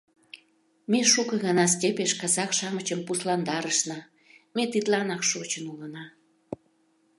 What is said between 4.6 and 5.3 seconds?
тидланак